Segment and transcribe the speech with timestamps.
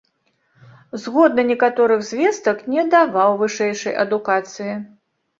[1.01, 4.73] Згодна некаторых звестак, не даваў вышэйшай адукацыі.